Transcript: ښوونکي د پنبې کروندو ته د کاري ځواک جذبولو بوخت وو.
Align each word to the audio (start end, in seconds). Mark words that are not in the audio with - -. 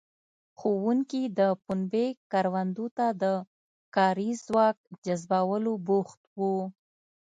ښوونکي 0.59 1.21
د 1.39 1.39
پنبې 1.65 2.05
کروندو 2.31 2.85
ته 2.97 3.05
د 3.21 3.23
کاري 3.95 4.29
ځواک 4.45 4.77
جذبولو 5.05 5.73
بوخت 5.87 6.19
وو. 6.39 6.57